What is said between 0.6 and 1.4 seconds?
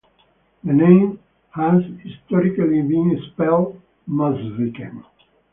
The name